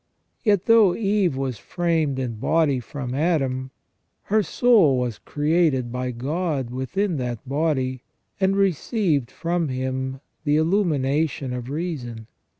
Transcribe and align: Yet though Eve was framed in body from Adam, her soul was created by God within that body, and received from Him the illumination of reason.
Yet 0.43 0.65
though 0.65 0.95
Eve 0.95 1.37
was 1.37 1.59
framed 1.59 2.17
in 2.17 2.37
body 2.39 2.79
from 2.79 3.13
Adam, 3.13 3.69
her 4.23 4.41
soul 4.41 4.97
was 4.97 5.19
created 5.19 5.91
by 5.91 6.09
God 6.09 6.71
within 6.71 7.17
that 7.17 7.47
body, 7.47 8.01
and 8.39 8.55
received 8.55 9.29
from 9.29 9.67
Him 9.69 10.19
the 10.43 10.57
illumination 10.57 11.53
of 11.53 11.69
reason. 11.69 12.25